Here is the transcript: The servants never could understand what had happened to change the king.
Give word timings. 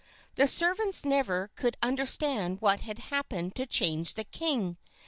The 0.33 0.47
servants 0.47 1.05
never 1.05 1.49
could 1.55 1.77
understand 1.83 2.59
what 2.59 2.79
had 2.79 2.97
happened 3.13 3.53
to 3.53 3.67
change 3.67 4.15
the 4.15 4.23
king. 4.23 4.77